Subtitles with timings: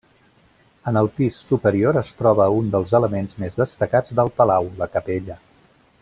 [0.91, 5.37] En el pis superior es troba un dels elements més destacats del palau, la capella.